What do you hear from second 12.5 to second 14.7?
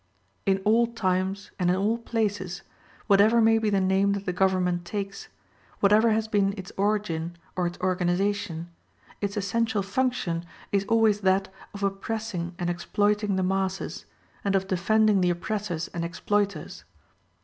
and exploiting the masses, and of